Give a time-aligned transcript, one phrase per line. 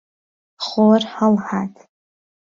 [0.67, 1.73] خۆر هەڵهات.